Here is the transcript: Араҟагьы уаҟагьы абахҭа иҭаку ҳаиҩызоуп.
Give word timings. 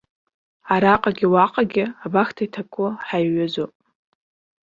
Араҟагьы 0.73 1.27
уаҟагьы 1.33 1.85
абахҭа 2.05 2.43
иҭаку 2.45 2.87
ҳаиҩызоуп. 3.07 3.71